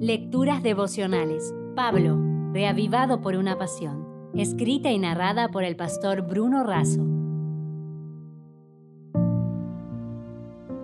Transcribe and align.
Lecturas 0.00 0.62
devocionales. 0.62 1.54
Pablo, 1.74 2.18
reavivado 2.52 3.22
por 3.22 3.34
una 3.34 3.56
pasión. 3.56 4.30
Escrita 4.34 4.90
y 4.90 4.98
narrada 4.98 5.48
por 5.48 5.64
el 5.64 5.74
pastor 5.74 6.20
Bruno 6.20 6.64
Razo. 6.64 7.00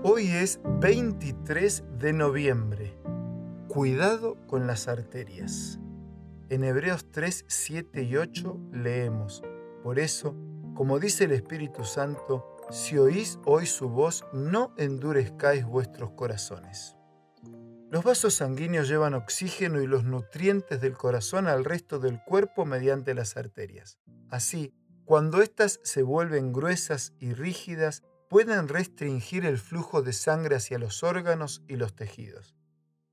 Hoy 0.02 0.28
es 0.28 0.62
23 0.80 1.84
de 1.98 2.12
noviembre. 2.14 2.96
Cuidado 3.68 4.38
con 4.46 4.66
las 4.66 4.88
arterias. 4.88 5.78
En 6.48 6.64
Hebreos 6.64 7.10
3, 7.10 7.44
7 7.46 8.04
y 8.04 8.16
8 8.16 8.58
leemos, 8.72 9.42
Por 9.82 9.98
eso, 9.98 10.34
como 10.72 10.98
dice 10.98 11.24
el 11.24 11.32
Espíritu 11.32 11.84
Santo, 11.84 12.56
si 12.70 12.96
oís 12.96 13.38
hoy 13.44 13.66
su 13.66 13.90
voz, 13.90 14.24
no 14.32 14.72
endurezcáis 14.78 15.66
vuestros 15.66 16.12
corazones. 16.12 16.96
Los 17.92 18.04
vasos 18.04 18.32
sanguíneos 18.32 18.88
llevan 18.88 19.12
oxígeno 19.12 19.82
y 19.82 19.86
los 19.86 20.02
nutrientes 20.04 20.80
del 20.80 20.96
corazón 20.96 21.46
al 21.46 21.62
resto 21.62 21.98
del 21.98 22.24
cuerpo 22.24 22.64
mediante 22.64 23.12
las 23.12 23.36
arterias. 23.36 23.98
Así, 24.30 24.72
cuando 25.04 25.42
éstas 25.42 25.78
se 25.82 26.02
vuelven 26.02 26.54
gruesas 26.54 27.12
y 27.18 27.34
rígidas, 27.34 28.02
pueden 28.30 28.68
restringir 28.68 29.44
el 29.44 29.58
flujo 29.58 30.00
de 30.00 30.14
sangre 30.14 30.56
hacia 30.56 30.78
los 30.78 31.02
órganos 31.02 31.62
y 31.68 31.76
los 31.76 31.94
tejidos. 31.94 32.56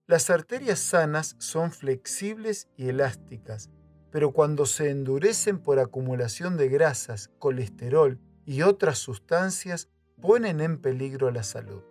Las 0.08 0.30
arterias 0.30 0.80
sanas 0.80 1.36
son 1.40 1.74
flexibles 1.74 2.70
y 2.78 2.88
elásticas, 2.88 3.70
pero 4.12 4.32
cuando 4.32 4.66
se 4.66 4.92
endurecen 4.92 5.60
por 5.60 5.80
acumulación 5.80 6.56
de 6.56 6.70
grasas, 6.70 7.32
colesterol 7.38 8.18
y 8.46 8.62
otras 8.62 8.98
sustancias, 8.98 9.90
ponen 10.22 10.62
en 10.62 10.80
peligro 10.80 11.32
la 11.32 11.44
salud. 11.44 11.84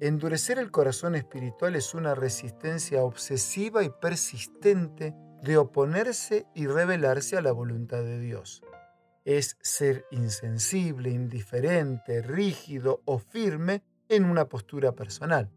Endurecer 0.00 0.58
el 0.58 0.70
corazón 0.70 1.14
espiritual 1.14 1.76
es 1.76 1.94
una 1.94 2.14
resistencia 2.14 3.02
obsesiva 3.02 3.84
y 3.84 3.90
persistente 3.90 5.14
de 5.42 5.56
oponerse 5.56 6.46
y 6.54 6.66
rebelarse 6.66 7.36
a 7.36 7.42
la 7.42 7.52
voluntad 7.52 8.02
de 8.02 8.18
Dios. 8.18 8.62
Es 9.24 9.56
ser 9.60 10.04
insensible, 10.10 11.10
indiferente, 11.10 12.22
rígido 12.22 13.02
o 13.04 13.18
firme 13.18 13.84
en 14.08 14.24
una 14.24 14.48
postura 14.48 14.92
personal. 14.92 15.50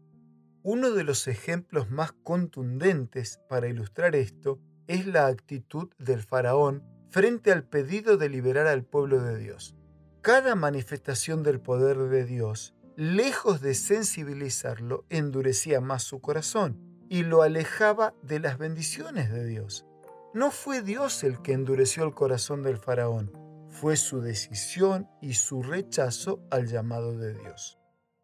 Uno 0.62 0.92
de 0.92 1.04
los 1.04 1.26
ejemplos 1.26 1.90
más 1.90 2.12
contundentes 2.12 3.40
para 3.48 3.68
ilustrar 3.68 4.14
esto 4.14 4.60
es 4.86 5.06
la 5.06 5.26
actitud 5.26 5.90
del 5.98 6.22
faraón 6.22 6.84
frente 7.10 7.50
al 7.50 7.64
pedido 7.64 8.16
de 8.16 8.28
liberar 8.28 8.66
al 8.66 8.84
pueblo 8.84 9.20
de 9.20 9.38
Dios. 9.38 9.76
Cada 10.22 10.54
manifestación 10.54 11.42
del 11.42 11.60
poder 11.60 11.98
de 11.98 12.24
Dios 12.24 12.75
lejos 12.96 13.60
de 13.60 13.74
sensibilizarlo, 13.74 15.04
endurecía 15.10 15.80
más 15.80 16.02
su 16.02 16.20
corazón 16.20 16.80
y 17.08 17.22
lo 17.22 17.42
alejaba 17.42 18.14
de 18.22 18.40
las 18.40 18.58
bendiciones 18.58 19.30
de 19.30 19.44
Dios. 19.44 19.86
No 20.32 20.50
fue 20.50 20.82
Dios 20.82 21.22
el 21.22 21.40
que 21.42 21.52
endureció 21.52 22.04
el 22.04 22.14
corazón 22.14 22.62
del 22.62 22.78
faraón, 22.78 23.32
fue 23.68 23.96
su 23.96 24.20
decisión 24.20 25.08
y 25.20 25.34
su 25.34 25.62
rechazo 25.62 26.40
al 26.50 26.66
llamado 26.66 27.16
de 27.18 27.34
Dios. 27.34 27.78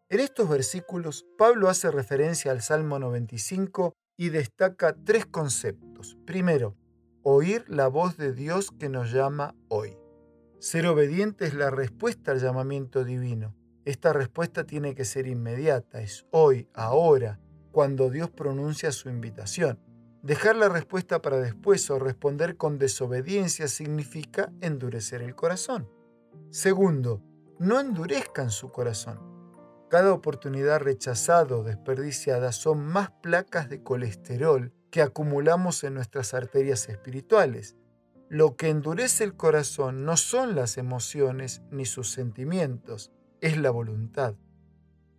En 0.09 0.19
estos 0.19 0.49
versículos, 0.49 1.25
Pablo 1.37 1.69
hace 1.69 1.91
referencia 1.91 2.51
al 2.51 2.61
Salmo 2.61 2.99
95 2.99 3.93
y 4.17 4.29
destaca 4.29 4.95
tres 5.03 5.25
conceptos. 5.25 6.17
Primero, 6.25 6.75
oír 7.23 7.65
la 7.67 7.87
voz 7.87 8.17
de 8.17 8.33
Dios 8.33 8.69
que 8.71 8.89
nos 8.89 9.11
llama 9.11 9.55
hoy. 9.69 9.97
Ser 10.59 10.87
obediente 10.87 11.45
es 11.45 11.53
la 11.53 11.69
respuesta 11.69 12.31
al 12.31 12.39
llamamiento 12.39 13.03
divino. 13.03 13.55
Esta 13.85 14.13
respuesta 14.13 14.63
tiene 14.63 14.95
que 14.95 15.03
ser 15.03 15.27
inmediata, 15.27 16.01
es 16.01 16.25
hoy, 16.31 16.69
ahora, 16.73 17.39
cuando 17.71 18.09
Dios 18.09 18.29
pronuncia 18.29 18.91
su 18.91 19.09
invitación. 19.09 19.79
Dejar 20.21 20.55
la 20.55 20.69
respuesta 20.69 21.21
para 21.21 21.41
después 21.41 21.89
o 21.89 21.99
responder 21.99 22.55
con 22.55 22.77
desobediencia 22.79 23.67
significa 23.67 24.53
endurecer 24.61 25.21
el 25.21 25.35
corazón. 25.35 25.89
Segundo, 26.49 27.21
no 27.59 27.81
endurezcan 27.81 28.51
su 28.51 28.71
corazón. 28.71 29.19
Cada 29.89 30.13
oportunidad 30.13 30.79
rechazada 30.79 31.57
o 31.57 31.63
desperdiciada 31.63 32.53
son 32.53 32.85
más 32.85 33.11
placas 33.21 33.69
de 33.69 33.83
colesterol 33.83 34.71
que 34.91 35.01
acumulamos 35.01 35.83
en 35.83 35.95
nuestras 35.95 36.33
arterias 36.33 36.87
espirituales. 36.87 37.75
Lo 38.29 38.55
que 38.55 38.69
endurece 38.69 39.23
el 39.23 39.35
corazón 39.35 40.05
no 40.05 40.15
son 40.15 40.55
las 40.55 40.77
emociones 40.77 41.61
ni 41.69 41.85
sus 41.85 42.11
sentimientos, 42.11 43.11
es 43.43 43.57
la 43.57 43.71
voluntad. 43.71 44.35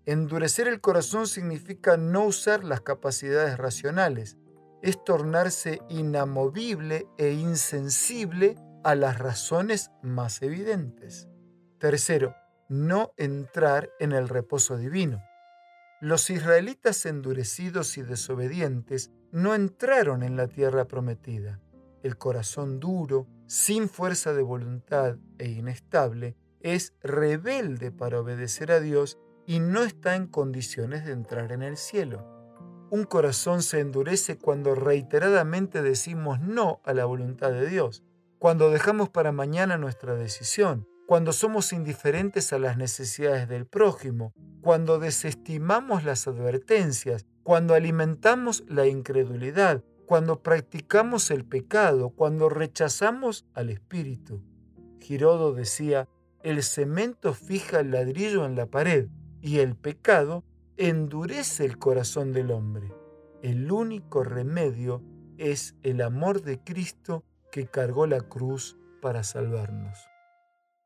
Endurecer 0.06 0.66
el 0.66 0.80
corazón 0.80 1.26
significa 1.26 1.98
no 1.98 2.24
usar 2.24 2.64
las 2.64 2.80
capacidades 2.80 3.58
racionales, 3.58 4.38
es 4.82 5.04
tornarse 5.04 5.82
inamovible 5.90 7.06
e 7.18 7.32
insensible 7.32 8.56
a 8.82 8.94
las 8.94 9.18
razones 9.18 9.90
más 10.02 10.40
evidentes. 10.40 11.28
Tercero, 11.78 12.34
no 12.70 13.12
entrar 13.18 13.90
en 14.00 14.12
el 14.12 14.30
reposo 14.30 14.78
divino. 14.78 15.22
Los 16.00 16.30
israelitas 16.30 17.04
endurecidos 17.04 17.98
y 17.98 18.02
desobedientes 18.02 19.10
no 19.32 19.54
entraron 19.54 20.22
en 20.22 20.36
la 20.36 20.48
tierra 20.48 20.86
prometida. 20.86 21.60
El 22.02 22.16
corazón 22.16 22.80
duro, 22.80 23.26
sin 23.46 23.90
fuerza 23.90 24.32
de 24.32 24.42
voluntad 24.42 25.18
e 25.36 25.50
inestable, 25.50 26.36
es 26.64 26.94
rebelde 27.02 27.92
para 27.92 28.18
obedecer 28.18 28.72
a 28.72 28.80
Dios 28.80 29.18
y 29.46 29.60
no 29.60 29.84
está 29.84 30.16
en 30.16 30.26
condiciones 30.26 31.04
de 31.04 31.12
entrar 31.12 31.52
en 31.52 31.62
el 31.62 31.76
cielo. 31.76 32.26
Un 32.90 33.04
corazón 33.04 33.62
se 33.62 33.80
endurece 33.80 34.38
cuando 34.38 34.74
reiteradamente 34.74 35.82
decimos 35.82 36.40
no 36.40 36.80
a 36.84 36.94
la 36.94 37.04
voluntad 37.04 37.52
de 37.52 37.68
Dios, 37.68 38.02
cuando 38.38 38.70
dejamos 38.70 39.10
para 39.10 39.30
mañana 39.30 39.76
nuestra 39.76 40.14
decisión, 40.14 40.88
cuando 41.06 41.34
somos 41.34 41.74
indiferentes 41.74 42.54
a 42.54 42.58
las 42.58 42.78
necesidades 42.78 43.46
del 43.46 43.66
prójimo, 43.66 44.32
cuando 44.62 44.98
desestimamos 44.98 46.02
las 46.04 46.26
advertencias, 46.26 47.26
cuando 47.42 47.74
alimentamos 47.74 48.64
la 48.68 48.86
incredulidad, 48.86 49.84
cuando 50.06 50.42
practicamos 50.42 51.30
el 51.30 51.44
pecado, 51.44 52.08
cuando 52.08 52.48
rechazamos 52.48 53.44
al 53.52 53.68
Espíritu. 53.68 54.42
Girodo 54.98 55.52
decía, 55.52 56.08
el 56.44 56.62
cemento 56.62 57.32
fija 57.32 57.80
el 57.80 57.90
ladrillo 57.90 58.44
en 58.44 58.54
la 58.54 58.66
pared 58.66 59.08
y 59.40 59.60
el 59.60 59.76
pecado 59.76 60.44
endurece 60.76 61.64
el 61.64 61.78
corazón 61.78 62.34
del 62.34 62.50
hombre. 62.50 62.92
El 63.42 63.72
único 63.72 64.22
remedio 64.24 65.02
es 65.38 65.74
el 65.82 66.02
amor 66.02 66.42
de 66.42 66.58
Cristo 66.62 67.24
que 67.50 67.66
cargó 67.66 68.06
la 68.06 68.20
cruz 68.20 68.76
para 69.00 69.24
salvarnos. 69.24 69.98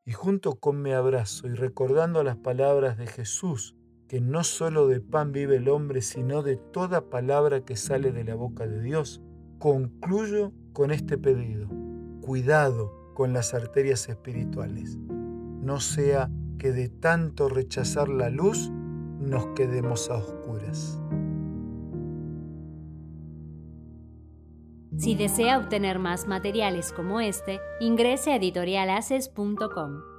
Y 0.05 0.13
junto 0.13 0.55
con 0.55 0.81
mi 0.81 0.93
abrazo 0.93 1.47
y 1.47 1.55
recordando 1.55 2.23
las 2.23 2.37
palabras 2.37 2.97
de 2.97 3.07
Jesús, 3.07 3.75
que 4.07 4.21
no 4.21 4.45
solo 4.45 4.87
de 4.87 5.01
pan 5.01 5.33
vive 5.33 5.57
el 5.57 5.67
hombre, 5.67 6.01
sino 6.01 6.41
de 6.41 6.55
toda 6.55 7.09
palabra 7.09 7.65
que 7.65 7.75
sale 7.75 8.13
de 8.13 8.23
la 8.23 8.35
boca 8.35 8.65
de 8.65 8.81
Dios, 8.81 9.21
concluyo 9.59 10.53
con 10.71 10.91
este 10.91 11.17
pedido. 11.17 11.67
Cuidado 12.21 13.11
con 13.13 13.33
las 13.33 13.53
arterias 13.53 14.07
espirituales 14.07 14.97
no 15.61 15.79
sea 15.79 16.29
que 16.57 16.71
de 16.71 16.89
tanto 16.89 17.49
rechazar 17.49 18.09
la 18.09 18.29
luz 18.29 18.69
nos 19.19 19.47
quedemos 19.55 20.09
a 20.09 20.15
oscuras. 20.15 20.99
Si 24.97 25.15
desea 25.15 25.57
obtener 25.57 25.97
más 25.97 26.27
materiales 26.27 26.91
como 26.91 27.21
este, 27.21 27.61
ingrese 27.79 28.33
a 28.33 28.35
editorialaces.com. 28.35 30.18